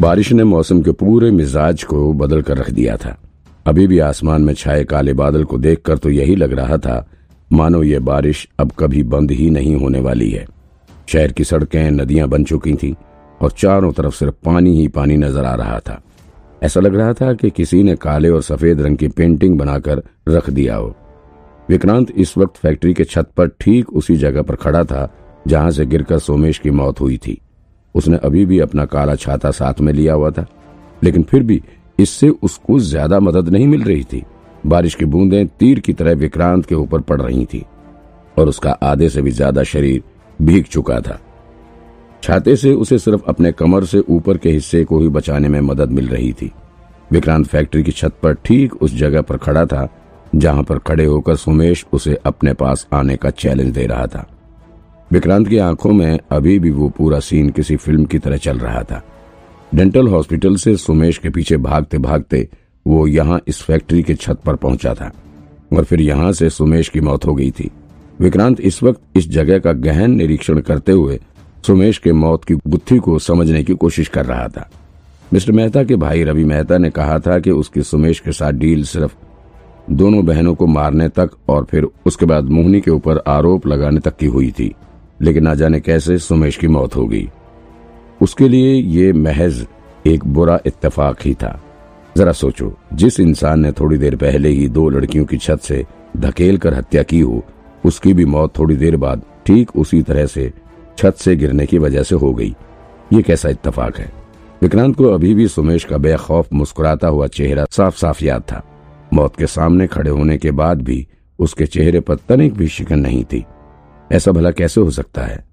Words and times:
बारिश 0.00 0.32
ने 0.32 0.44
मौसम 0.44 0.80
के 0.82 0.92
पूरे 0.92 1.30
मिजाज 1.30 1.82
को 1.84 2.12
बदल 2.12 2.42
कर 2.42 2.56
रख 2.56 2.70
दिया 2.70 2.96
था। 2.96 3.16
अभी 3.66 3.86
भी 3.86 3.98
आसमान 3.98 4.42
में 4.42 4.52
छाए 4.54 4.84
काले 4.84 5.12
बादल 5.12 5.42
को 5.44 5.58
देखकर 5.58 5.98
तो 5.98 6.10
यही 6.10 6.36
लग 6.36 6.52
रहा 6.52 6.76
था, 6.76 7.06
मानो 7.50 7.82
ये 7.82 7.98
बारिश 8.00 8.46
अब 8.60 8.70
कभी 8.78 9.02
बंद 9.04 9.30
ही 9.30 9.48
नहीं 9.50 9.74
होने 9.76 10.00
वाली 10.00 10.30
है। 10.30 10.46
शहर 11.08 11.32
की 11.32 11.44
सड़कें, 11.44 11.90
नदियाँ 11.90 12.28
बन 12.28 12.44
चुकी 12.44 12.74
थीं 12.74 12.94
और 13.40 13.50
चारों 13.50 13.92
तरफ़ 13.92 14.14
सिर्फ़ 14.14 14.34
पानी 14.44 14.76
ही 14.78 14.86
पानी 14.88 15.16
नज़र 15.16 15.44
आ 15.44 15.54
रहा 15.54 15.78
था। 15.80 16.00
ऐसा 16.62 16.80
लग 16.80 16.96
रहा 16.96 17.12
था 17.12 17.32
कि 17.34 17.50
किसी 17.50 17.82
ने 17.82 17.96
काले 17.96 18.28
और 18.28 18.42
सफ़ेद 18.42 18.80
रंग 18.80 18.96
की 18.96 19.08
पेंटिंग 19.10 19.58
बनाकर 19.58 20.02
रख 20.28 20.50
दिया 20.50 20.76
हो। 20.76 20.94
विक्रांत 21.68 22.10
इस 22.12 22.36
वक्त 22.38 22.56
फैक्ट्री 22.56 22.94
के 22.94 23.04
छत 23.04 23.30
पर 23.36 23.48
ठीक 23.60 23.92
उसी 23.92 24.16
जगह 24.16 24.42
पर 24.42 24.56
खड़ा 24.56 24.84
था, 24.84 25.08
जहाँ 25.48 25.70
से 25.70 25.86
गिरकर 25.86 26.18
सोमेश 26.20 26.58
की 26.58 26.70
मौत 26.72 27.00
हुई 27.00 27.16
थी। 27.18 27.40
उसने 27.94 28.16
अभी 28.18 28.44
भी 28.46 28.58
अपना 28.60 28.84
काला 28.86 29.14
छाता 29.16 29.50
साथ 29.50 29.80
में 29.80 29.92
लिया 29.92 30.14
हुआ 30.14 30.30
था, 30.30 30.46
लेकिन 31.02 31.22
फिर 31.22 31.42
भी 31.42 31.60
इससे 31.98 32.28
उसको 32.28 32.78
ज़्यादा 32.80 33.20
मदद 33.20 33.48
नहीं 33.48 33.66
मिल 33.66 33.82
रही 33.82 34.04
थी। 34.04 34.22
बारिश 34.64 34.94
की 34.94 35.04
बूंदें 35.06 35.46
तीर 35.48 35.80
की 35.80 35.92
तरह 35.92 36.14
विक्रांत 36.14 36.66
के 36.66 36.74
ऊपर 36.74 37.00
पड़ 37.00 37.20
रही 37.22 37.44
थी, 37.44 37.64
और 38.36 38.48
उसका 38.48 38.70
आधे 38.82 39.08
से 39.08 39.22
भी 39.22 39.30
ज़्यादा 39.30 39.62
शरीर 39.64 40.02
भीग 40.38 40.64
चुका 40.64 41.00
था। 41.00 41.18
छाते 42.22 42.56
से 42.56 42.72
उसे 42.74 42.98
सिर्फ़ 42.98 43.22
अपने 43.28 43.52
कमर 43.52 43.84
से 43.84 43.98
ऊपर 44.00 44.38
के 44.38 44.50
हिस्से 44.50 44.84
को 44.84 45.00
ही 45.00 45.08
बचाने 45.10 45.48
में 45.48 45.60
मदद 45.60 45.90
मिल 45.90 46.08
रही 46.08 46.32
थी। 46.32 46.50
विक्रांत 47.10 47.46
फैक्ट्री 47.46 47.82
की 47.82 47.92
छत 47.92 48.14
पर 48.22 48.34
ठीक 48.44 48.74
उस 48.74 48.94
जगह 48.94 49.22
पर 49.22 49.36
खड़ा 49.36 49.64
था, 49.66 49.88
जहाँ 50.32 50.62
पर 50.62 50.78
खड़े 50.78 51.04
होकर 51.04 51.36
सुमेश 51.36 51.84
उसे 51.92 52.18
अपने 52.26 52.52
पास 52.54 52.86
आने 52.92 53.16
का 53.16 53.30
चैलेंज 53.32 53.72
दे 53.74 53.86
रहा 53.86 54.06
था। 54.06 54.26
विक्रांत 55.10 55.48
की 55.48 55.56
आँखों 55.58 55.92
में 55.92 56.18
अभी 56.32 56.58
भी 56.58 56.70
वो 56.70 56.88
पूरा 56.88 57.18
सीन 57.20 57.48
किसी 57.50 57.76
फ़िल्म 57.76 58.04
की 58.04 58.18
तरह 58.18 58.36
चल 58.36 58.58
रहा 58.58 58.82
था। 58.82 59.02
डेंटल 59.72 60.08
हॉस्पिटल 60.08 60.56
से 60.56 60.76
सुमेश 60.76 61.16
के 61.18 61.30
पीछे 61.30 61.56
भागते 61.56 61.98
भागते 61.98 62.48
वो 62.86 63.06
यहाँ 63.06 63.40
इस 63.48 63.62
फैक्ट्री 63.62 64.02
के 64.02 64.14
छत 64.14 64.40
पर 64.46 64.56
पहुँचा 64.56 64.92
था, 64.94 65.10
और 65.72 65.84
फिर 65.84 66.00
यहाँ 66.00 66.32
से 66.32 66.50
सुमेश 66.50 66.88
की 66.88 67.00
मौत 67.00 67.26
हो 67.26 67.34
गई 67.34 67.50
थी। 67.50 67.70
विक्रांत 68.20 68.60
इस 68.60 68.82
वक्त 68.82 69.00
इस 69.16 69.28
जगह 69.30 69.58
का 69.58 69.72
गहन 69.72 70.14
निरीक्षण 70.14 70.60
करते 70.60 70.92
हुए 70.92 71.18
सुमेश 71.66 71.98
के 71.98 72.12
मौत 72.12 72.44
की 72.44 72.54
गुत्थी 72.56 72.98
को 72.98 73.18
समझने 73.18 73.62
की 73.64 73.74
कोशिश 73.74 74.08
कर 74.08 74.26
रहा 74.26 74.46
था। 74.48 74.68
मिस्टर 75.32 75.52
मेहता 75.52 75.82
के 75.84 75.96
भाई 75.96 76.22
रवि 76.24 76.44
मेहता 76.44 76.78
ने 76.78 76.90
कहा 76.90 77.18
था 77.18 77.38
कि 77.38 77.50
उसकी 77.52 77.82
सुमेश 77.82 78.20
के 78.20 78.32
साथ 78.32 78.52
डील 78.52 78.84
सिर्फ़ 78.84 79.14
दोनों 79.90 80.24
बहनों 80.26 80.54
को 80.54 80.66
मारने 80.66 81.08
तक 81.08 81.30
और 81.48 81.66
फिर 81.70 81.86
उसके 82.06 82.26
बाद 82.26 82.44
मोहनी 82.44 82.80
के 82.80 82.90
ऊपर 82.90 83.22
आरोप 83.26 83.66
लगाने 83.66 84.00
तक 84.00 84.16
की 84.16 84.26
हुई 84.26 84.50
थी। 84.50 84.74
लेकिन 85.22 85.44
ना 85.44 85.54
जाने 85.54 85.80
कैसे 85.80 86.18
सुमेश 86.18 86.56
की 86.56 86.68
मौत 86.68 86.96
हो 86.96 87.06
गई। 87.06 87.30
उसके 88.22 88.48
लिए 88.48 88.74
ये 88.74 89.12
महज 89.12 89.66
एक 90.06 90.24
बुरा 90.24 90.60
इत्तेफाक 90.66 91.16
ही 91.24 91.34
था। 91.34 91.62
जरा 92.16 92.32
सोचो, 92.32 92.78
जिस 92.94 93.20
इंसान 93.20 93.60
ने 93.60 93.72
थोड़ी 93.72 93.98
देर 93.98 94.16
पहले 94.16 94.48
ही 94.48 94.68
दो 94.68 94.88
लड़कियों 94.88 95.24
की 95.24 95.36
छत 95.36 95.60
से 95.60 95.86
धकेल 96.16 96.58
कर 96.58 96.74
हत्या 96.74 97.02
की 97.02 97.20
हो, 97.20 97.44
उसकी 97.84 98.14
भी 98.14 98.24
मौत 98.24 98.58
थोड़ी 98.58 98.76
देर 98.76 98.96
बाद 98.96 99.22
ठीक 99.46 99.76
उसी 99.76 100.02
तरह 100.02 100.26
से 100.26 100.52
छत 100.98 101.14
से 101.14 101.36
गिरने 101.36 101.66
की 101.66 101.78
वजह 101.78 102.02
से 102.02 102.14
हो 102.14 102.34
गई। 102.34 102.56
ये 103.12 103.22
कैसा 103.22 103.48
इत्तेफाक 103.48 103.98
है? 103.98 104.12
विक्रांत 104.62 104.96
को 104.96 105.04
अभी 105.04 105.34
भी 105.34 105.48
सुमेश 105.48 105.84
का 105.84 105.98
बेखौफ 105.98 106.52
मुस्कुराता 106.52 107.08
हुआ 107.08 107.26
चेहरा 107.26 107.66
साफ़ 107.70 107.96
साफ़ 107.96 108.24
याद 108.24 108.42
था। 108.42 108.64
मौत 109.12 109.36
के 109.36 109.46
सामने 109.46 109.86
खड़े 109.86 110.10
होने 110.10 110.38
के 110.38 110.50
बाद 110.50 110.82
भी 110.82 111.06
उसके 111.38 111.66
चेहरे 111.66 112.00
पर 112.00 112.16
तनिक 112.16 112.54
भी 112.54 112.68
शिकन 112.68 112.98
नहीं 112.98 113.24
थी। 113.24 113.44
ऐसा 114.12 114.32
भला 114.32 114.50
कैसे 114.50 114.80
हो 114.80 114.90
सकता 114.90 115.22
है? 115.22 115.44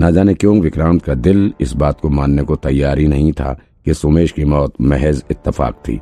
ना 0.00 0.10
जाने 0.10 0.34
क्यों 0.34 0.60
विक्रांत 0.60 1.02
का 1.02 1.14
दिल 1.14 1.52
इस 1.60 1.72
बात 1.72 2.00
को 2.00 2.08
मानने 2.08 2.42
को 2.42 2.56
तैयार 2.56 2.98
ही 2.98 3.08
नहीं 3.08 3.32
था 3.32 3.60
कि 3.84 3.94
सुमेश 3.94 4.32
की 4.32 4.44
मौत 4.44 4.74
महज 4.80 5.22
इत्तफाक 5.30 5.74
थी। 5.74 6.00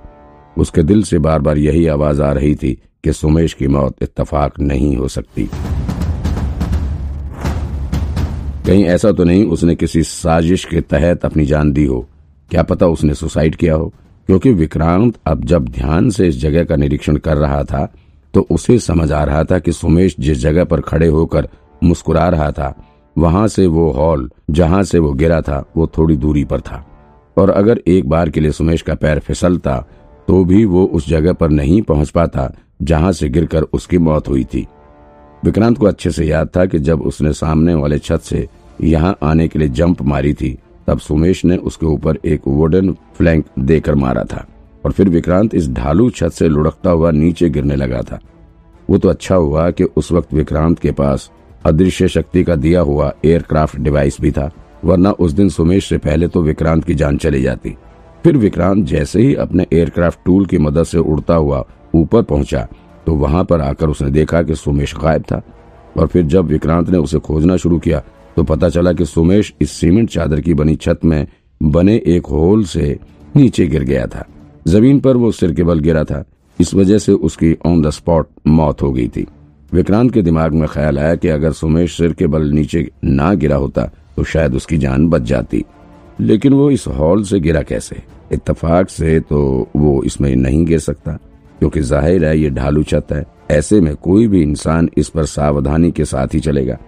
उसके 0.59 0.83
दिल 0.83 1.03
से 1.03 1.19
बार 1.19 1.39
बार 1.39 1.59
यही 1.59 1.87
आवाज़ 1.87 2.23
आ 2.23 2.33
रही 2.33 2.55
थी 2.55 2.73
कि 3.05 3.13
सुमेश 3.13 3.53
की 3.53 3.67
मौत 3.67 4.03
इत्तफाक 4.03 4.61
नहीं 4.61 4.97
हो 4.97 5.09
सकती। 5.09 5.51
कहीं 8.67 8.85
ऐसा 8.85 9.13
तो 9.13 9.25
नहीं 9.25 9.45
उसने 9.47 9.75
किसी 9.75 10.03
साजिश 10.03 10.65
के 10.65 10.81
तहत 10.81 11.25
अपनी 11.25 11.47
जान 11.47 11.73
दी 11.73 11.85
हो। 11.85 12.09
क्या 12.51 12.63
पता 12.63 12.87
उसने 12.87 13.15
सुसाइड 13.15 13.57
किया 13.57 13.75
हो? 13.75 13.93
क्योंकि 14.27 14.53
विक्रांत 14.53 15.19
अब 15.27 15.45
जब 15.45 15.69
ध्यान 15.69 16.11
से 16.11 16.29
इस 16.29 16.37
जगह 16.37 16.65
का 16.65 16.77
निरीक्षण 16.77 17.17
कर 17.17 17.37
रहा 17.37 17.63
था 17.65 17.93
तो 18.35 18.47
उसे 18.51 18.79
समझ 18.79 19.13
आ 19.13 19.25
रहा 19.25 19.45
था 19.45 19.59
कि 19.59 19.73
सुमेश 19.73 20.17
जिस 20.21 20.39
जगह 20.39 20.65
पर 20.65 20.81
खड़े 20.81 21.07
होकर 21.07 21.49
मुस्कुरा 21.85 22.29
रहा 22.29 22.51
था। 22.53 22.75
वहाँ 23.17 23.47
से 23.49 23.67
वो 23.67 23.91
हॉल, 23.91 24.31
जहाँ 24.51 24.83
से 24.83 24.99
वो 24.99 25.13
गिरा 25.13 25.41
था, 25.41 25.65
वो 25.77 25.87
थोड़ी 25.99 26.17
दूरी 26.17 26.45
पर 26.45 26.61
था। 26.61 26.85
और 27.37 27.51
अगर 27.51 27.81
एक 27.87 28.09
बार 28.09 28.31
के 28.31 28.41
लिए 28.41 28.51
सुमेश 28.51 28.83
का 28.83 28.95
पैर 28.95 29.19
फिसलता 29.19 29.85
तो 30.29 30.45
भी 30.45 30.65
वो 30.65 30.85
उस 30.87 31.09
जगह 31.09 31.33
पर 31.33 31.49
नहीं 31.49 31.81
पहुँच 31.83 32.11
पाता, 32.11 32.51
जहाँ 32.83 33.13
से 33.13 33.29
गिरकर 33.29 33.63
उसकी 33.63 33.99
मौत 33.99 34.29
हुई 34.29 34.45
थी। 34.45 34.67
विक्रांत 35.45 35.79
को 35.79 35.87
अच्छे 35.87 36.11
से 36.11 36.25
याद 36.25 36.49
था 36.57 36.65
कि 36.67 36.79
जब 36.79 37.03
उसने 37.03 37.33
सामने 37.33 37.75
वाले 37.75 37.99
छत 37.99 38.21
से 38.21 38.47
यहाँ 38.83 39.17
आने 39.23 39.49
के 39.49 39.59
लिए 39.59 39.69
जंप 39.69 40.03
मारी 40.03 40.33
थी, 40.35 40.59
तब 40.87 40.99
सुमेश 40.99 41.45
ने 41.45 41.57
उसके 41.57 41.87
ऊपर 41.87 42.19
एक 42.25 42.49
वुडन 42.49 42.93
फ्लैंक 43.17 43.45
देकर 43.59 43.95
मारा 43.95 44.25
था। 44.25 44.47
और 44.85 44.93
फिर 44.93 45.09
विक्रांत 45.09 45.55
इस 45.55 45.69
ढालू 45.69 46.09
छत 46.11 46.33
से 46.33 46.49
लुढ़कता 46.49 46.91
हुआ 46.91 47.11
नीचे 47.11 47.49
गिरने 47.49 47.77
लगा 47.77 48.01
था। 48.03 48.19
वो 48.91 48.99
तो 48.99 49.09
अच्छा 49.09 49.35
हुआ 49.35 49.71
कि 49.71 49.85
उस 49.85 50.13
वक्त 50.13 50.35
विक्रांत 50.35 50.79
के 50.79 50.91
पास 50.93 51.31
अदृश्य 51.65 52.09
शक्ति 52.09 52.43
का 52.45 52.55
दिया 52.57 52.81
हुआ 52.81 53.13
एयरक्राफ्ट 53.25 53.79
डिवाइस 53.79 54.21
भी 54.21 54.31
था, 54.33 54.51
वरना 54.85 55.11
उस 55.11 55.33
दिन 55.33 55.49
सुमेश 55.49 55.89
से 55.89 55.99
पहले 55.99 56.29
तो 56.29 56.43
विक्रांत 56.43 56.85
की 56.85 56.95
जान 56.95 57.17
चली 57.19 57.43
जाती। 57.43 57.77
फिर 58.25 58.37
विक्रांत 58.37 58.85
जैसे 58.87 59.21
ही 59.21 59.35
अपने 59.37 59.67
एयरक्राफ्ट 59.73 60.19
टूल 60.25 60.47
की 60.47 60.59
मदद 60.59 60.85
से 60.85 60.99
उड़ता 60.99 61.35
हुआ 61.35 61.65
ऊपर 61.95 62.23
पहुँचा 62.23 62.67
तो 63.07 63.15
वहाँ 63.15 63.45
पर 63.45 63.61
आकर 63.61 63.89
उसने 63.89 64.11
देखा 64.11 64.43
कि 64.43 64.55
सुमेश 64.55 64.95
गायब 64.97 65.23
था। 65.23 65.43
और 65.97 66.07
फिर 66.07 66.23
जब 66.25 66.47
विक्रांत 66.47 66.89
ने 66.91 66.99
उसे 66.99 67.19
खोजना 67.21 67.57
शुरू 67.57 67.79
किया 67.79 68.03
तो 68.37 68.43
पता 68.43 68.69
चला 68.69 68.93
कि 68.93 69.05
सुमेश 69.07 69.53
इस 69.61 69.71
सीमेंट 69.71 70.11
चादर 70.11 70.41
की 70.41 70.55
बनी 70.55 70.77
छत 70.77 71.01
में 71.05 71.27
बने 71.61 71.95
एक 72.07 72.27
होल 72.27 72.65
से 72.65 72.99
नीचे 73.37 73.67
गिर 73.67 73.83
गया 73.85 74.07
था। 74.07 74.25
ज़मीन 74.67 75.01
पर 75.01 75.17
वो 75.17 75.31
सिर 75.33 75.53
के 75.53 75.63
बल 75.63 75.81
गिरा 75.81 76.05
था। 76.05 76.25
इस 76.59 76.75
वजह 76.75 76.99
से 76.99 77.13
उसकी 77.13 77.57
ऑन 77.67 77.83
द 77.83 77.91
स्पॉट 77.91 78.29
मौत 78.47 78.83
हो 78.83 78.93
गई 78.93 79.09
थी। 79.09 79.27
विक्रांत 79.75 80.13
के 80.15 80.23
दिमाग 80.23 80.53
में 80.55 80.67
ख्याल 80.69 80.99
आया 80.99 81.15
कि 81.15 81.29
अगर 81.29 81.53
सुमेश 81.53 81.97
सिर 81.97 82.13
के 82.13 82.27
बल 82.27 82.43
नीचे 82.51 82.89
ना 83.05 83.33
गिरा 83.35 83.57
होता 83.57 83.83
तो 84.17 84.25
शायद 84.25 84.55
उसकी 84.55 84.77
जान 84.79 85.09
बच 85.09 85.23
जाती। 85.23 85.65
लेकिन 86.21 86.53
वो 86.53 86.71
इस 86.71 86.87
हॉल 86.89 87.25
से 87.25 87.41
गिरा 87.41 87.63
कैसे? 87.63 87.97
इत्तेफाक 88.33 88.89
से 88.89 89.19
तो 89.21 89.69
वो 89.77 90.03
इसमें 90.03 90.35
नहीं 90.37 90.65
गिर 90.67 90.79
सकता, 90.79 91.13
क्योंकि 91.59 91.81
ज़ाहिर 91.83 92.25
है 92.25 92.39
ये 92.39 92.51
ढालू 92.51 92.83
छत 92.83 93.07
है। 93.13 93.25
ऐसे 93.51 93.81
में 93.81 93.95
कोई 93.97 94.29
भी 94.29 94.43
इंसान 94.43 94.91
इस 94.97 95.09
पर 95.09 95.25
सावधानी 95.27 95.91
के 95.91 96.05
साथ 96.05 96.35
ही 96.35 96.41
चलेगा। 96.41 96.79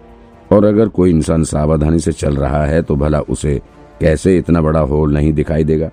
और 0.50 0.64
अगर 0.64 0.88
कोई 0.90 1.10
इंसान 1.10 1.44
सावधानी 1.46 1.98
से 1.98 2.12
चल 2.14 2.36
रहा 2.36 2.64
है 2.66 2.82
तो 2.82 2.96
भला 2.96 3.20
उसे 3.20 3.60
कैसे 4.00 4.36
इतना 4.38 4.62
बड़ा 4.62 4.80
होल 4.82 5.14
नहीं 5.14 5.32
दिखाई 5.32 5.64
देगा? 5.64 5.90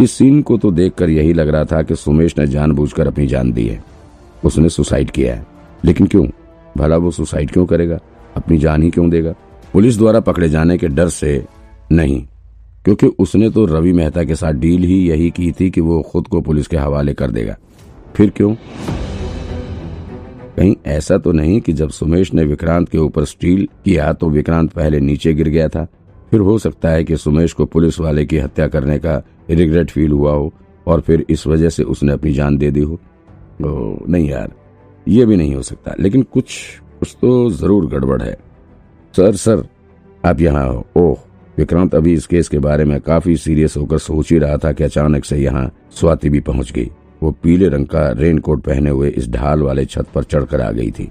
इस 0.00 0.12
सीन 0.12 0.42
को 0.42 0.58
तो 0.58 0.70
देखकर 0.72 1.10
यही 1.10 1.32
लग 1.32 1.48
रहा 1.48 1.64
था 1.66 1.82
कि 1.82 1.96
सुमेश 1.96 2.38
ने 2.38 2.46
जानबूझकर 2.48 3.06
अपनी 3.06 3.26
जान 3.26 3.52
दी 3.52 3.66
है। 3.66 3.82
उसने 4.44 4.68
सुसाइड 4.70 5.10
किया 5.10 5.34
है। 5.34 5.50
लेकिन 5.84 6.06
क्यों? 6.06 6.26
भला 6.78 6.96
वो 6.96 7.10
सुसाइड 7.10 7.50
क्यों 7.50 7.66
करेगा? 7.66 7.98
अपनी 8.36 8.58
जान 8.58 8.82
ही 8.82 8.90
क्यों 8.90 9.10
देगा? 9.10 9.34
पुलिस 9.72 9.98
द्वारा 9.98 10.20
पकड़े 10.20 10.48
जाने 10.48 10.78
के 10.78 10.88
डर 10.88 11.08
से 11.08 11.44
नहीं 11.92 12.26
क्योंकि 12.84 13.06
उसने 13.06 13.50
तो 13.50 13.64
रवि 13.66 13.92
मेहता 13.92 14.24
के 14.24 14.34
साथ 14.34 14.52
डील 14.52 14.82
ही 14.82 15.08
यही 15.08 15.30
की 15.30 15.52
थी 15.52 15.70
कि 15.70 15.80
वो 15.80 16.02
खुद 16.02 16.26
को 16.26 16.40
पुलिस 16.40 16.66
के 16.66 16.76
हवाले 16.76 17.14
कर 17.14 17.30
देगा। 17.30 17.56
फिर 18.14 18.30
क्यों? 18.30 18.54
कहीं 20.56 20.76
ऐसा 20.86 21.18
तो 21.18 21.32
नहीं 21.32 21.60
कि 21.60 21.72
जब 21.72 21.90
सुमेश 21.90 22.34
ने 22.34 22.44
विक्रांत 22.44 22.88
के 22.88 22.98
ऊपर 22.98 23.24
स्टील 23.24 23.68
किया 23.84 24.12
तो 24.12 24.30
विक्रांत 24.30 24.72
पहले 24.72 25.00
नीचे 25.00 25.34
गिर 25.34 25.48
गया 25.48 25.68
था। 25.68 25.86
फिर 26.30 26.40
हो 26.40 26.58
सकता 26.58 26.88
है 26.88 27.04
कि 27.04 27.16
सुमेश 27.16 27.52
को 27.52 27.64
पुलिस 27.66 28.00
वाले 28.00 28.26
की 28.26 28.38
हत्या 28.38 28.66
करने 28.66 28.98
का 28.98 29.22
रिग्रेट 29.50 29.90
फील 29.90 30.12
हुआ 30.12 30.32
हो 30.32 30.52
और 30.86 31.00
फिर 31.00 31.26
इस 31.30 31.46
वजह 31.46 31.68
से 31.68 31.82
उसने 31.82 32.12
अपनी 32.12 32.32
जान 32.32 32.56
दे 32.56 32.70
दी 32.70 32.80
हो। 32.80 32.94
ओ, 33.64 33.96
नहीं 34.08 34.30
यार 34.30 34.52
ये 35.06 35.26
भी 35.26 35.36
नहीं 35.36 35.54
हो 35.54 35.62
सकता। 35.62 35.94
लेकिन 36.00 36.22
कुछ 36.22 36.58
कुछ 37.00 37.16
तो 37.20 37.50
ज़रूर 37.50 37.86
गड़बड़ 37.86 38.22
है। 38.22 38.36
सर 39.14 39.34
सर, 39.34 39.66
आप 40.24 40.40
यहाँ 40.40 40.66
हो 40.68 40.86
ओह, 40.96 41.16
विक्रांत 41.58 41.94
अभी 41.94 42.12
इस 42.12 42.26
केस 42.26 42.48
के 42.48 42.58
बारे 42.58 42.84
में 42.84 43.00
काफ़ी 43.00 43.36
सीरियस 43.36 43.76
होकर 43.76 43.98
सोच 43.98 44.30
ही 44.32 44.38
रहा 44.38 44.56
था 44.56 44.72
कि 44.72 44.84
अचानक 44.84 45.24
से 45.24 45.38
यहाँ 45.38 45.70
स्वाति 45.90 46.28
भी 46.28 46.40
पहुँच 46.40 46.72
गई। 46.72 46.90
वो 47.22 47.30
पीले 47.32 47.68
रंग 47.68 47.86
का 47.86 48.08
रेनकोट 48.10 48.62
पहने 48.62 48.90
हुए 48.90 49.08
इस 49.08 49.28
ढाल 49.30 49.62
वाले 49.62 49.84
छत 49.84 50.06
पर 50.14 50.24
चढ़कर 50.24 50.60
आ 50.60 50.70
गई 50.70 50.90
थी। 50.90 51.10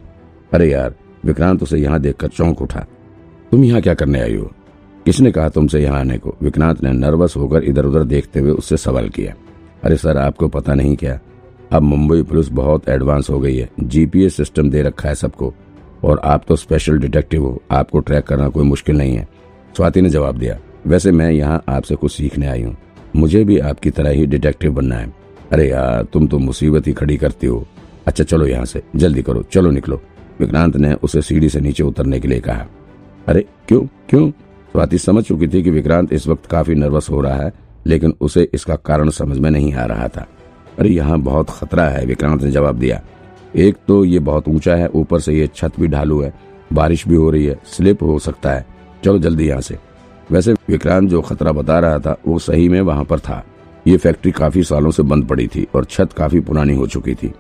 अरे 0.54 0.72
यार, 0.72 0.96
विक्रांत 1.26 1.64
उसे 1.64 1.78
यहाँ 1.78 2.00
देखकर 2.00 2.28
चौंक 2.28 2.62
उठा। 2.62 2.86
तुम 3.52 3.64
यहाँ 3.64 3.82
क्या 3.82 3.94
करने 3.94 4.22
आई 4.22 4.36
हो? 4.36 4.52
किसने 5.06 5.32
कहा 5.32 5.50
तुमसे 5.50 5.80
यहाँ 5.80 6.00
आने 6.00 6.18
को? 6.18 6.36
विक्रांत 6.42 6.84
ने 6.84 6.92
नर्वस 6.92 7.36
होकर 7.38 7.64
इधर 7.64 7.86
उधर 7.86 8.04
देखते 8.04 8.40
हुए 8.40 8.52
उससे 8.52 8.78
सवाल 8.78 9.10
किया। 9.10 9.34
अरे 9.84 9.98
सर, 9.98 10.18
आपको 10.18 10.48
पता 10.48 10.74
नहीं 10.74 10.96
क्या? 10.96 11.20
अब 11.72 11.82
मुंबई 11.82 12.22
पुलिस 12.22 12.50
बहुत 12.50 12.90
एडवांस 12.90 13.30
हो 13.30 13.40
गई 13.40 13.58
है। 13.58 13.70
जीपीएस 13.80 14.36
सिस्टम 14.36 14.70
दे 14.70 14.82
रखा 14.82 15.10
है 15.10 15.16
सबको। 15.16 15.54
और 16.04 16.22
आप 16.24 16.44
तो 16.48 16.56
स्पेशल 16.56 16.98
डिटेक्टिव 16.98 17.44
हो। 17.44 17.62
आपको 17.72 18.00
ट्रैक 18.00 18.24
करना 18.24 18.50
कोई 18.50 18.64
मुश्किल 18.64 18.98
नहीं 18.98 19.16
है। 19.16 19.28
स्वाति 19.76 20.02
ने 20.02 20.10
जवाब 20.10 20.38
दिया, 20.38 20.60
वैसे 20.88 21.12
मैं 21.12 21.32
यहाँ 21.32 21.64
आपसे 21.70 21.96
कुछ 21.96 22.12
सीखने 22.12 22.48
आई 22.48 22.64
हूँ। 22.64 22.78
मुझे 23.16 23.44
भी 23.44 23.60
आपकी 23.60 23.90
तरह 23.90 24.10
ही 24.10 24.26
डिटेक्टिव 24.26 24.74
बनना 24.74 24.96
है। 24.96 25.14
अरे 25.52 25.70
यार, 25.70 26.04
तुम 26.04 26.28
तो 26.28 26.40
मुसीबत 26.40 26.88
ही 26.88 26.94
खड़ी 26.94 27.18
करती 27.18 27.48
हो। 27.48 27.68
अच्छा 28.08 28.24
चलो 28.24 28.48
यहाँ 28.48 28.66
से। 28.66 28.84
जल्दी 28.96 29.22
करो। 29.22 29.44
चलो 29.44 29.72
निकलो। 29.72 30.02
विक्रांत 30.40 30.76
ने 30.76 30.94
उसे 30.94 31.22
सीढ़ी 31.22 31.50
से 31.50 31.60
नीचे 31.60 31.84
उतरने 31.84 32.20
के 32.20 32.28
लिए 32.28 32.40
कहा। 32.40 32.66
अरे, 33.28 33.46
क्यों? 33.68 33.82
क्यों? 33.82 34.32
स्वाति 34.72 34.98
समझ 34.98 35.24
चुकी 35.24 35.48
थी 35.48 35.64
कि 35.64 35.70
विक्रांत 35.70 36.14
इस 36.14 36.28
वक्त 36.28 36.46
काफ़ी 36.46 36.76
नर्वस 36.76 37.10
हो 37.10 37.22
रहा 37.22 37.36
है, 37.36 37.54
लेकिन 37.86 38.14
उसे 38.22 38.50
इसका 38.54 38.76
कारण 38.76 39.10
समझ 39.10 39.38
में 39.38 39.52
नहीं 39.52 39.74
आ 39.74 39.86
रहा 39.86 40.08
था। 40.08 40.28
अरे 40.82 40.90
यहाँ 40.90 41.20
बहुत 41.20 41.50
खतरा 41.50 41.84
है, 41.86 42.06
विक्रांत 42.06 42.44
ने 42.44 42.50
जवाब 42.52 42.76
दिया। 42.76 43.00
एक 43.56 43.76
तो 43.88 44.04
ये 44.06 44.20
बहुत 44.20 44.48
ऊँचा 44.48 44.76
है, 44.76 44.88
ऊपर 44.90 45.20
से 45.20 45.34
ये 45.34 45.48
छत 45.48 45.74
भी 45.80 45.88
ढालू 45.88 46.20
है, 46.22 46.34
बारिश 46.74 47.08
भी 47.08 47.16
हो 47.16 47.30
रही 47.30 47.46
है, 47.46 47.58
स्लिप 47.68 48.02
हो 48.04 48.18
सकता 48.20 48.52
है। 48.52 48.66
चलो 49.04 49.20
जल्दी 49.20 49.48
यहाँ 49.48 49.62
से। 49.62 49.78
वैसे 50.32 50.54
विक्रांत 50.70 51.10
जो 51.10 51.22
खतरा 51.22 51.52
बता 51.52 51.78
रहा 51.80 52.00
था, 52.00 52.16
वो 52.28 52.40
सही 52.40 52.68
में 52.70 52.80
वहाँ 52.82 53.04
पर 53.04 53.20
था। 53.20 53.44
ये 53.86 53.98
फैक्ट्री 53.98 54.32
काफ़ी 54.32 54.64
सालों 54.64 54.92
से 54.92 55.04
बंद 55.04 55.28
पड़ी 55.28 55.48
थी 55.48 55.68
और 55.76 55.86
छत 55.86 56.14
काफ़ी 56.14 56.40
पुरानी 56.40 56.76
हो 56.76 56.88
चुकी 56.88 57.16
थी। 57.16 57.32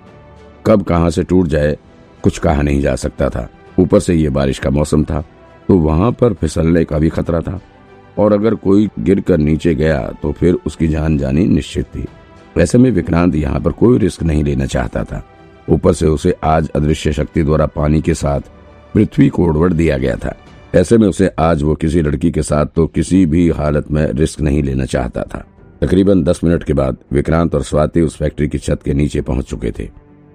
कब 0.66 0.84
कहाँ 0.84 1.10
से 1.10 1.24
टूट 1.24 1.48
जाए, 1.48 1.76
कुछ 2.24 2.38
कहा 2.38 2.62
नहीं 2.62 2.82
जा 2.82 2.96
सकता 2.98 3.30
था। 3.30 3.48
ऊपर 3.80 4.00
से 4.00 4.16
ये 4.16 4.30
बारिश 4.30 4.60
का 4.60 4.70
मौसम 4.70 5.04
था 5.04 5.26
तो 5.70 5.78
वहाँ 5.80 6.12
पर 6.12 6.34
फिसलने 6.34 6.86
का 6.86 7.00
भी 7.00 7.10
खतरा 7.10 7.42
था। 7.42 7.60
और 8.20 8.34
अगर 8.34 8.56
कोई 8.56 8.90
गिर 9.00 9.20
कर 9.22 9.38
नीचे 9.40 9.76
गया 9.76 10.02
तो 10.22 10.32
फिर 10.32 10.58
उसकी 10.66 10.88
जान 10.88 11.18
जानी 11.18 11.46
निश्चित 11.48 11.86
थी। 11.88 12.08
वैसे 12.58 12.78
में 12.78 12.90
विक्रांत 12.92 13.36
यहाँ 13.36 13.60
पर 13.62 13.72
कोई 13.72 13.98
रिस्क 13.98 14.24
नहीं 14.24 14.44
लेना 14.44 14.66
चाहता 14.66 15.04
था। 15.04 15.24
ऊपर 15.70 15.94
से 15.94 16.08
उसे 16.08 16.36
आज 16.44 16.70
अदृश्य 16.70 17.14
शक्ति 17.14 17.44
द्वारा 17.44 17.66
पानी 17.66 18.02
के 18.02 18.14
साथ 18.14 18.42
पृथ्वी 18.94 19.28
को 19.30 19.44
उड़वड़ 19.44 19.72
दिया 19.74 19.98
गया 19.98 20.16
था। 20.16 20.36
ऐसे 20.76 20.98
में 20.98 21.08
उसे 21.08 21.30
आज 21.40 21.64
वो 21.64 21.76
किसी 21.76 22.02
लड़की 22.02 22.32
के 22.32 22.42
साथ 22.44 22.66
तो 22.66 22.86
किसी 22.88 23.26
भी 23.26 23.50
हालत 23.52 23.92
में 23.92 24.06
रिस्क 24.06 24.42
नहीं 24.42 24.64
लेना 24.64 24.86
चाहता 24.86 25.24
था। 25.24 25.46
तकरीबन 25.82 26.24
दस 26.24 26.44
मिनट 26.44 26.64
के 26.64 26.74
बाद 26.74 26.98
विक्रांत 27.14 27.56
और 27.56 27.64
स्वाति 27.64 28.02
उस 28.02 28.18
फैक्ट्री 28.18 28.48
की 28.48 28.58
छत 28.58 28.82
के 28.86 28.94
नीचे 28.94 29.22
पहुँच 29.22 29.50
चुके 29.50 29.72
थे 29.80 29.90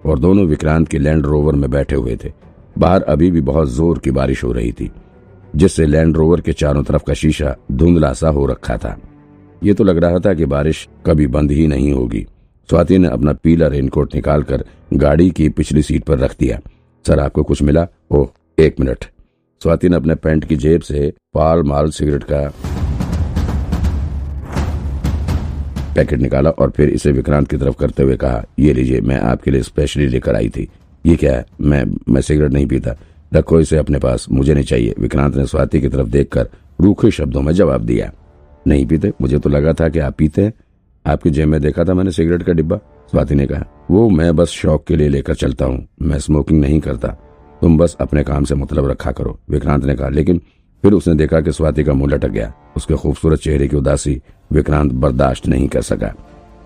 और 0.05 0.19
दोनों 0.19 0.47
विक्रांत 0.47 0.89
के 0.89 0.99
लैंड 0.99 1.27
रोवर 1.27 1.55
में 1.55 1.71
बैठे 1.71 1.97
हुए 1.97 2.17
थे। 2.25 2.33
बाहर 2.79 3.03
अभी 3.05 3.31
भी 3.31 3.41
बहुत 3.43 3.69
ज़ोर 3.69 3.99
की 3.99 4.11
बारिश 4.11 4.43
हो 4.45 4.53
रही 4.53 4.73
थी, 4.73 4.91
जिससे 5.57 5.87
लैंड 5.87 6.17
रोवर 6.17 6.41
के 6.41 6.53
चारों 6.53 6.83
तरफ़ 6.83 7.05
का 7.07 7.15
शीशा 7.15 7.55
धुंधला 7.73 8.13
सा 8.13 8.29
हो 8.29 8.47
रखा 8.47 8.77
था। 8.77 8.97
ये 9.65 9.75
तो 9.75 9.85
लग 9.85 9.99
रहा 9.99 10.19
था 10.19 10.35
कि 10.35 10.45
बारिश 10.45 10.89
कभी 11.07 11.27
बंद 11.27 11.51
ही 11.51 11.67
नहीं 11.67 11.93
होगी। 11.93 12.27
स्वाति 12.71 12.99
ने 12.99 13.09
अपना 13.09 13.33
पीला 13.33 13.67
रेनकोट 13.67 14.15
निकालकर 14.15 14.65
गाड़ी 14.95 15.31
की 15.31 15.49
पिछली 15.49 15.83
सीट 15.83 16.05
पर 16.05 16.19
रख 16.19 16.37
दिया। 16.41 16.61
सर, 17.07 17.21
आपको 17.21 17.43
कुछ 17.43 17.63
मिला? 17.63 17.87
ओह, 18.11 18.29
एक 18.59 18.81
मिनट। 18.81 19.05
स्वाति 19.63 19.89
ने 19.89 19.97
अपने 19.97 20.15
पैंट 20.15 20.45
की 20.45 20.57
जेब 20.57 20.81
से 20.81 21.13
पाल 21.35 21.63
माल 21.63 21.91
सिगरेट 21.91 22.25
का 22.25 22.53
पैकेट 25.95 26.21
निकाला 26.21 26.51
और 26.51 26.71
फिर 26.71 26.89
इसे 26.89 27.13
विक्रांत 27.13 27.51
की 27.51 27.57
तरफ़ 27.57 27.75
करते 27.77 28.03
हुए 28.03 28.17
कहा, 28.17 28.45
ये 28.59 28.73
लीजिए, 28.73 29.01
मैं 29.01 29.21
आपके 29.21 29.51
लिए 29.51 29.63
स्पेशली 29.63 30.09
लेकर 30.09 30.37
आई 30.37 30.49
थी। 30.49 30.69
ये 31.07 31.17
क्या 31.17 31.37
है? 31.37 31.47
मैं 31.61 32.13
मैं 32.13 32.21
सिगरेट 32.21 32.53
नहीं 32.53 32.67
पीता। 32.67 32.97
रखो 33.35 33.61
इसे 33.61 33.77
अपने 33.77 33.99
पास, 33.99 34.27
मुझे 34.31 34.55
नहीं 34.55 34.65
चाहिए। 34.65 34.95
विक्रांत 34.99 35.37
ने 35.37 35.47
स्वाति 35.47 35.81
की 35.81 35.89
तरफ़ 35.89 36.09
देखकर 36.09 36.49
रूखे 36.81 37.11
शब्दों 37.11 37.43
में 37.43 37.53
जवाब 37.53 37.81
दिया। 37.81 38.13
नहीं 38.67 38.87
पीते। 38.87 39.13
मुझे 39.21 39.39
तो 39.39 39.51
लगा 39.51 39.73
था 39.73 39.89
कि 39.89 39.99
आप 39.99 40.15
पीते 40.19 40.43
हैं। 40.43 40.53
आपकी 41.05 41.31
जेब 41.31 41.49
में 41.49 41.61
देखा 41.61 41.85
था 41.85 41.95
मैंने 41.95 42.11
सिगरेट 42.13 42.43
का 42.43 42.53
डिब्बा? 42.53 42.77
स्वाति 43.11 43.35
ने 43.35 43.47
कहा, 43.47 43.65
वो 43.91 44.09
मैं 44.11 44.35
बस 44.37 44.49
शौक 44.49 44.85
के 44.87 44.97
लिए 44.97 45.09
लेकर 45.09 45.35
चलता 45.35 45.65
हूँ। 45.65 45.87
मैं 46.03 46.19
स्मोकिंग 46.19 46.61
नहीं 46.61 46.81
करता। 46.81 47.09
तुम 47.61 47.77
बस 47.79 47.97
अपने 48.01 48.23
काम 48.25 48.45
से 48.45 48.55
मतलब 48.55 48.91
रखा 48.91 49.13
करो। 49.13 49.39
विक्रांत 49.51 49.85
ने 49.85 49.95
कहा, 49.95 50.09
लेकिन 50.09 50.41
फिर 50.85 50.93
उसने 50.93 51.15
देखा 51.15 51.41
कि 51.41 51.53
स्वाति 51.53 51.85
का 51.85 51.93
मुँह 51.93 52.13
लटक 52.15 52.29
गया। 52.29 52.53
उसके 52.77 52.95
खूबसूरत 52.95 53.39
चेहरे 53.39 53.69
की 53.69 53.77
उदासी 53.77 54.21
विक्रांत 54.51 54.93
बर्दाश्त 54.93 55.47
नहीं 55.49 55.69
कर 55.69 55.83
सका। 55.83 56.15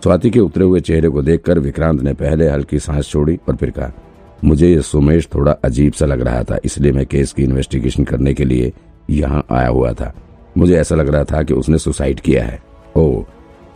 स्वाति 0.03 0.31
के 0.31 0.41
उतरे 0.41 0.65
हुए 0.65 0.81
चेहरे 0.81 1.09
को 1.09 1.23
देखकर 1.23 1.59
विक्रांत 1.59 2.03
ने 2.03 2.15
पहले 2.15 2.49
हल्की 2.49 2.79
सांस 2.79 3.09
छोड़ी 3.09 3.39
और 3.49 3.57
फिर 3.57 3.71
कहा, 3.71 3.93
मुझे 4.45 4.69
ये 4.69 4.81
सुमेश 4.83 5.29
थोड़ा 5.35 5.53
अजीब 5.65 5.93
सा 5.93 6.07
लग 6.07 6.21
रहा 6.21 6.43
था, 6.43 6.59
इसलिए 6.65 6.93
मैं 6.93 7.07
केस 7.07 7.33
की 7.33 7.43
इन्वेस्टिगेशन 7.43 8.05
करने 8.05 8.35
के 8.35 8.45
लिए 8.45 8.73
यहाँ 9.11 9.45
आया 9.51 9.69
हुआ 9.69 9.93
था। 9.93 10.15
मुझे 10.59 10.77
ऐसा 10.77 10.95
लग 10.95 11.09
रहा 11.09 11.25
था 11.25 11.43
कि 11.43 11.55
उसने 11.55 11.79
सुसाइड 11.79 12.21
किया 12.21 12.45
है। 12.45 12.63
ओ, 12.97 13.23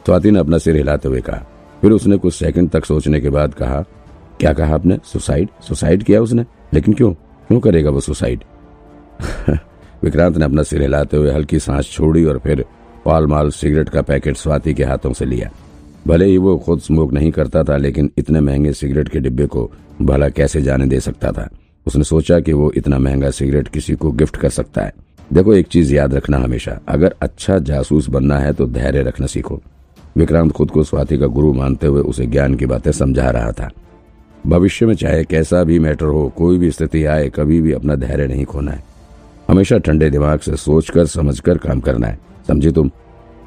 स्वाति 0.06 0.30
ने 0.30 0.38
अपना 0.38 0.58
सिर 0.58 0.76
हिलाते 0.76 1.08
हुए 1.08 1.20
कहा। 1.20 1.46
फिर 1.82 1.90
उसने 1.90 2.16
कुछ 2.16 2.34
सेकंड 2.34 2.70
तक 2.70 2.84
सोचने 2.84 3.20
के 3.20 3.30
बाद 3.30 3.54
कहा, 3.54 3.84
क्या 4.40 4.52
कहा 4.52 4.74
आपने? 4.74 4.98
सुसाइड? 5.04 5.48
सुसाइड 5.68 6.02
किया 6.02 6.20
उसने? 6.20 6.44
लेकिन 6.74 6.94
क्यों? 6.94 7.12
क्यों 7.12 7.60
करेगा 7.60 7.90
वो 7.90 8.00
सुसाइड? 8.00 8.44
विक्रांत 10.02 10.36
ने 10.36 10.44
अपना 10.44 10.62
सिर 10.62 10.82
हिलाते 10.82 11.16
हुए 11.16 11.32
हल्की 11.32 11.58
सांस 11.58 11.90
छोड़ी 11.90 12.24
और 12.24 12.38
फिर 12.38 12.64
पाल 13.04 13.26
माल 13.26 13.50
सिगरेट 13.50 13.88
का 13.88 14.02
पैकेट 14.02 14.36
स्वाति 14.36 14.74
के 14.74 14.84
हाथों 14.84 15.12
से 15.12 15.24
लिया। 15.24 15.50
भले 16.06 16.24
ही 16.24 16.38
वो 16.38 16.58
खुद 16.58 16.80
स्मोक 16.80 17.12
नहीं 17.12 17.30
करता 17.30 17.62
था, 17.62 17.76
लेकिन 17.76 18.10
इतने 18.18 18.40
महँगे 18.40 18.72
सिगरेट 18.72 19.08
के 19.08 19.20
डिब्बे 19.20 19.46
को 19.46 19.72
भला 20.02 20.28
कैसे 20.28 20.62
जाने 20.62 20.86
दे 20.86 21.00
सकता 21.00 21.32
था? 21.32 21.48
उसने 21.86 22.04
सोचा 22.04 22.40
कि 22.40 22.52
वो 22.52 22.72
इतना 22.76 22.98
महँगा 22.98 23.30
सिगरेट 23.30 23.68
किसी 23.68 23.94
को 23.94 24.10
गिफ्ट 24.10 24.36
कर 24.36 24.48
सकता 24.48 24.82
है। 24.82 24.92
देखो 25.32 25.54
एक 25.54 25.66
चीज़ 25.66 25.94
याद 25.94 26.14
रखना 26.14 26.38
हमेशा। 26.38 26.78
अगर 26.88 27.14
अच्छा 27.20 27.58
जासूस 27.58 28.08
बनना 28.08 28.38
है 28.38 28.52
तो 28.52 28.66
धैर्य 28.66 29.02
रखना 29.02 29.26
सीखो। 29.26 29.60
विक्रांत 30.16 30.52
खुद 30.52 30.70
को 30.70 30.82
स्वाति 30.84 31.18
का 31.18 31.26
गुरु 31.26 31.52
मानते 31.52 31.86
हुए 31.86 32.02
उसे 32.02 32.26
ज्ञान 32.26 32.54
की 32.54 32.66
बातें 32.66 32.92
समझा 32.92 33.30
रहा 33.30 33.52
था। 33.52 33.70
भविष्य 34.46 34.86
में 34.86 34.94
चाहे 34.94 35.24
कैसा 35.24 35.64
भी 35.64 35.78
मैटर 35.78 36.06
हो 36.06 36.32
कोई 36.36 36.58
भी 36.58 36.70
स्थिति 36.70 37.04
आए 37.04 37.28
कभी 37.28 37.60
भी 37.60 37.72
अपना 37.72 37.94
धैर्य 37.94 38.26
नहीं 38.26 38.44
खोना 38.44 38.72
है। 38.72 38.84
हमेशा 39.48 39.78
ठंडे 39.78 40.10
दिमाग 40.10 40.38
से 40.38 40.56
सोचकर 40.56 41.06
समझकर 41.06 41.58
काम 41.58 41.80
करना 41.80 42.06
है। 42.06 42.18
समझी 42.48 42.70
तुम? 42.70 42.90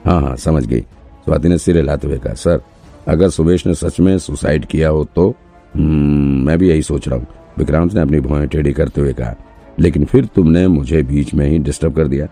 हाँ 0.06 0.22
हाँ 0.22 0.36
समझ 0.36 0.66
गई। 0.66 0.80
स्वाति 0.80 1.50
ने 1.50 1.58
सिर 1.58 1.78
हिलाते 1.78 2.08
हुए 2.08 2.18
कहा 2.18 2.34
सर 2.34 2.62
अगर 3.08 3.30
सुमेश 3.30 3.68
ने 3.68 3.74
सच 3.74 4.00
में 4.00 4.18
सुसाइड 4.20 4.66
किया 4.66 4.90
हो 4.90 5.04
तो? 5.16 5.30
हम्म, 5.76 6.46
मैं 6.46 6.58
भी 6.58 6.70
यही 6.70 6.82
सोच 6.82 7.08
रहा 7.08 7.20
हूँ। 7.20 7.28
विक्रांत 7.58 7.94
ने 7.94 8.02
अपनी 8.02 8.20
भुआएँ 8.20 8.48
टेढ़ी 8.48 8.74
करते 8.74 9.02
हुए 9.02 9.14
कहा 9.14 9.36
लेकिन 9.80 10.06
फिर 10.06 10.26
तुमने 10.26 10.68
मुझे 10.68 11.02
बीच 11.04 11.34
में 11.34 11.48
ही 11.48 11.58
डिस्टर्ब 11.60 11.96
कर 11.96 12.08
दिया। 12.08 12.28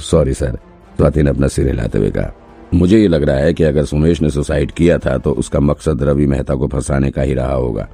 सॉरी 0.00 0.34
सर 0.34 0.58
स्वाति 0.96 1.22
ने 1.22 1.30
अपना 1.30 1.48
सिर 1.48 1.66
हिलाते 1.66 1.98
हुए 1.98 2.10
कहा, 2.10 2.32
मुझे 2.74 2.98
ये 2.98 3.08
लग 3.08 3.22
रहा 3.22 3.36
है 3.36 3.54
कि 3.54 3.64
अगर 3.64 3.84
सुमेश 3.84 4.20
ने 4.22 4.30
सुसाइड 4.30 4.70
किया 4.72 4.98
था 4.98 5.16
तो 5.18 5.32
उसका 5.32 5.60
मकसद 5.60 6.02
रवि 6.02 6.26
मेहता 6.26 6.54
को 6.54 6.68
फंसाने 6.68 7.10
का 7.10 7.22
ही 7.22 7.34
रहा 7.34 7.54
होगा। 7.54 7.88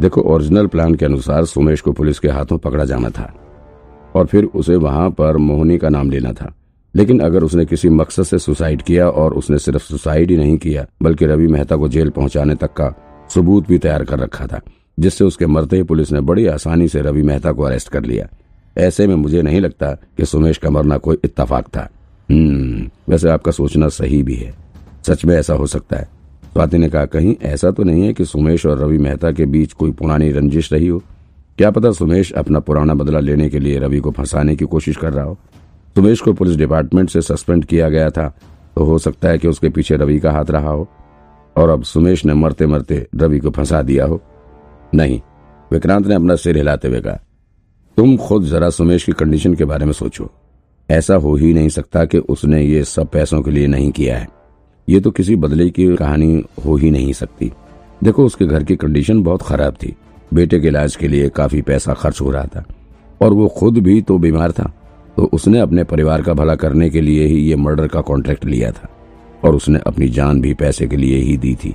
देखो 0.00 0.20
ओरिजिनल 0.24 0.66
प्लान 0.66 0.94
के 0.94 1.04
अनुसार 1.04 1.44
सुमेश 1.44 1.80
को 1.80 1.92
पुलिस 1.92 2.18
के 2.18 2.28
हाथों 2.28 2.58
पकड़ा 2.58 2.84
जाना 2.84 3.10
था, 3.10 3.32
और 4.14 4.26
फिर 4.26 4.44
उसे 4.44 4.76
वहाँ 4.76 5.10
पर 5.10 5.36
मोहनी 5.38 5.78
का 5.78 5.88
नाम 5.88 6.10
लेना 6.10 6.32
था। 6.32 6.52
लेकिन 6.94 7.20
अगर 7.20 7.44
उसने 7.44 7.64
किसी 7.66 7.88
मकसद 7.90 8.22
से 8.22 8.38
सुसाइड 8.38 8.82
किया 8.82 9.08
और 9.08 9.34
उसने 9.34 9.58
सिर्फ़ 9.58 9.82
सुसाइड 9.82 10.30
ही 10.30 10.36
नहीं 10.36 10.56
किया, 10.58 10.86
बल्कि 11.02 11.26
रवि 11.26 11.46
मेहता 11.46 11.76
को 11.76 11.88
जेल 11.88 12.10
पहुँचाने 12.10 12.54
तक 12.54 12.72
का 12.72 12.92
सबूत 13.34 13.68
भी 13.68 13.78
तैयार 13.78 14.04
कर 14.04 14.18
रखा 14.18 14.46
था 14.46 14.60
जिससे 14.98 15.24
उसके 15.24 15.46
मरते 15.46 15.76
ही 15.76 15.82
पुलिस 15.82 16.12
ने 16.12 16.20
बड़ी 16.20 16.46
आसानी 16.46 16.88
से 16.88 17.00
रवि 17.00 17.22
मेहता 17.22 17.52
को 17.52 17.62
अरेस्ट 17.62 17.88
कर 17.88 18.02
लिया। 18.02 18.28
ऐसे 18.78 19.06
में 19.06 19.14
मुझे 19.14 19.42
नहीं 19.42 19.60
लगता 19.60 19.92
कि 19.92 20.24
सुमेश 20.24 20.58
का 20.58 20.70
मरना 20.70 20.96
कोई 20.96 21.18
इत्तेफाक 21.24 21.66
था। 21.76 21.88
हम्म 22.30 22.90
वैसे 23.08 23.28
आपका 23.28 23.52
सोचना 23.52 23.88
सही 23.88 24.22
भी 24.22 24.34
है। 24.34 24.54
सच 25.06 25.24
में 25.24 25.36
ऐसा 25.36 25.54
हो 25.54 25.66
सकता 25.66 25.96
है। 25.96 26.08
स्वाति 26.52 26.78
ने 26.78 26.88
कहा, 26.88 27.04
कहीं 27.04 27.36
ऐसा 27.42 27.70
तो 27.70 27.82
नहीं 27.82 28.02
है 28.02 28.12
कि 28.12 28.24
सुमेश 28.24 28.66
और 28.66 28.78
रवि 28.78 28.98
मेहता 28.98 29.32
के 29.32 29.46
बीच 29.46 29.72
कोई 29.72 29.92
पुरानी 29.92 30.30
रंजिश 30.32 30.72
रही 30.72 30.86
हो? 30.86 31.02
क्या 31.58 31.70
पता 31.70 31.90
सुमेश 31.92 32.32
अपना 32.32 32.60
पुराना 32.60 32.94
बदला 32.94 33.20
लेने 33.20 33.48
के 33.48 33.58
लिए 33.58 33.78
रवि 33.78 34.00
को 34.00 34.10
फंसाने 34.10 34.56
की 34.56 34.64
कोशिश 34.64 34.96
कर 34.96 35.12
रहा 35.12 35.24
हो? 35.24 35.38
सुमेश 35.94 36.20
को 36.20 36.32
पुलिस 36.32 36.56
डिपार्टमेंट 36.56 37.10
से 37.10 37.22
सस्पेंड 37.22 37.64
किया 37.64 37.88
गया 37.88 38.10
था 38.10 38.28
तो 38.76 38.84
हो 38.84 38.98
सकता 38.98 39.28
है 39.28 39.38
कि 39.38 39.48
उसके 39.48 39.68
पीछे 39.68 39.96
रवि 39.96 40.18
का 40.20 40.32
हाथ 40.32 40.50
रहा 40.50 40.70
हो। 40.70 40.88
और 41.56 41.68
अब 41.68 41.82
सुमेश 41.82 42.24
ने 42.24 42.34
मरते 42.34 42.66
मरते 42.66 43.06
रवि 43.14 43.38
को 43.38 43.50
फंसा 43.50 43.82
दिया 43.82 44.06
हो। 44.06 44.22
नहीं, 44.94 45.20
विक्रांत 45.72 46.06
ने 46.06 46.14
अपना 46.14 46.36
सिर 46.36 46.56
हिलाते 46.56 46.88
हुए 46.88 47.00
कहा, 47.00 47.20
तुम 47.96 48.16
खुद 48.16 48.44
जरा 48.44 48.70
सुमेश 48.70 49.04
की 49.04 49.12
कंडीशन 49.12 49.54
के 49.54 49.64
बारे 49.64 49.84
में 49.84 49.92
सोचो। 49.92 50.30
ऐसा 50.90 51.14
हो 51.14 51.34
ही 51.34 51.54
नहीं 51.54 51.68
सकता 51.68 52.04
कि 52.04 52.18
उसने 52.18 52.62
ये 52.62 52.84
सब 52.84 53.08
पैसों 53.08 53.42
के 53.42 53.50
लिए 53.50 53.66
नहीं 53.66 53.90
किया 53.90 54.18
है। 54.18 54.28
ये 54.88 55.00
तो 55.00 55.10
किसी 55.10 55.36
बदले 55.36 55.70
की 55.70 55.96
कहानी 55.96 56.44
हो 56.66 56.76
ही 56.76 56.90
नहीं 56.90 57.12
सकती। 57.12 57.52
देखो, 58.04 58.24
उसके 58.24 58.46
घर 58.46 58.64
की 58.64 58.76
कंडीशन 58.76 59.22
बहुत 59.22 59.42
खराब 59.42 59.72
थी। 59.72 59.96
बेटे 60.34 60.60
के 60.60 60.68
इलाज 60.68 60.96
के 60.96 61.08
लिए 61.08 61.28
काफ़ी 61.28 61.62
पैसा 61.62 61.94
खर्च 61.94 62.20
हो 62.20 62.30
रहा 62.30 62.44
था। 62.44 62.64
और 63.20 63.32
वो 63.32 63.48
खुद 63.48 63.78
भी 63.78 64.02
तो 64.02 64.18
बीमार 64.18 64.52
था। 64.52 64.74
तो 65.16 65.30
उसने 65.32 65.60
अपने 65.60 65.84
परिवार 65.84 66.22
का 66.22 66.32
भला 66.32 66.54
करने 66.54 66.90
के 66.90 67.00
लिए 67.00 67.26
ही 67.26 67.38
ये 67.38 67.56
मर्डर 67.56 67.88
का 67.88 68.00
कॉन्ट्रैक्ट 68.00 68.44
लिया 68.44 68.72
था। 68.72 68.88
और 69.44 69.54
उसने 69.54 69.80
अपनी 69.86 70.08
जान 70.08 70.40
भी 70.40 70.54
पैसे 70.54 70.86
के 70.86 70.96
लिए 70.96 71.18
ही 71.18 71.36
दी 71.36 71.54
थी। 71.54 71.74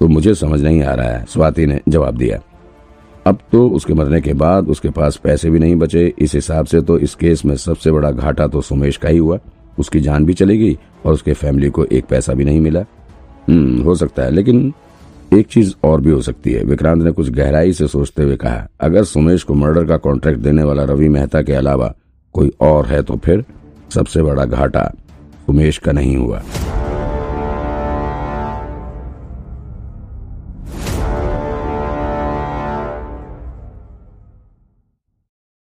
तो 0.00 0.08
मुझे 0.08 0.34
समझ 0.34 0.60
नहीं 0.62 0.82
आ 0.82 0.94
रहा 0.94 1.08
है। 1.08 1.24
स्वाति 1.24 1.66
ने 1.66 1.80
जवाब 1.88 2.16
दिया। 2.16 2.40
अब 3.26 3.38
तो 3.52 3.68
उसके 3.68 3.94
मरने 3.94 4.20
के 4.20 4.32
बाद 4.32 4.68
उसके 4.68 4.90
पास 4.90 5.16
पैसे 5.16 5.50
भी 5.50 5.58
नहीं 5.58 5.76
बचे। 5.76 6.06
इस 6.18 6.34
हिसाब 6.34 6.66
से 6.66 6.80
तो 6.80 6.98
इस 6.98 7.14
केस 7.14 7.44
में 7.44 7.56
सबसे 7.56 7.90
बड़ा 7.90 8.10
घाटा 8.10 8.46
तो 8.46 8.60
सुमेश 8.60 8.96
का 8.96 9.08
ही 9.08 9.18
हुआ। 9.18 9.38
उसकी 9.78 10.00
जान 10.00 10.24
भी 10.24 10.34
चली 10.34 10.58
गई 10.58 10.78
और 11.06 11.12
उसके 11.12 11.32
फैमिली 11.32 11.70
को 11.70 11.84
एक 11.84 12.04
पैसा 12.04 12.34
भी 12.34 12.44
नहीं 12.44 12.60
मिला। 12.60 12.84
हम्म 13.48 13.82
हो 13.82 13.94
सकता 13.94 14.22
है, 14.22 14.30
लेकिन 14.30 14.72
एक 15.32 15.46
चीज़ 15.46 15.72
और 15.84 16.00
भी 16.00 16.10
हो 16.10 16.20
सकती 16.22 16.52
है। 16.52 16.64
विक्रांत 16.64 17.02
ने 17.02 17.10
कुछ 17.10 17.30
गहराई 17.30 17.72
से 17.72 17.86
सोचते 17.88 18.22
हुए 18.22 18.36
कहा, 18.36 18.66
अगर 18.80 19.04
सुमेश 19.04 19.42
को 19.42 19.54
मर्डर 19.54 19.84
का 19.84 19.96
कॉन्ट्रैक्ट 19.96 20.40
देने 20.40 20.62
वाला 20.62 20.84
रवि 20.84 21.08
मेहता 21.08 21.42
के 21.42 21.52
अलावा 21.52 21.92
कोई 22.34 22.52
और 22.60 22.86
है 22.86 23.02
तो 23.02 23.16
फिर 23.16 23.44
सबसे 23.94 24.22
बड़ा 24.22 24.44
घाटा 24.44 24.90
उमेश 25.48 25.78
का 25.78 25.92
नहीं 25.92 26.16
हुआ। 26.16 26.42